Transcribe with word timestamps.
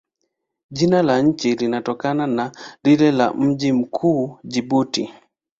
Jina 0.71 1.03
la 1.03 1.21
nchi 1.21 1.55
linatokana 1.55 2.27
na 2.27 2.51
lile 2.83 3.11
la 3.11 3.33
mji 3.33 3.71
mkuu, 3.73 4.37
Jibuti. 4.43 5.13